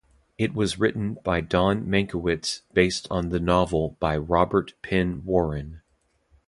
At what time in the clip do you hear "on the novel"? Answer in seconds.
3.11-3.97